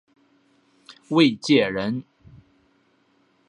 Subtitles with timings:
[1.09, 2.03] 卫玠人。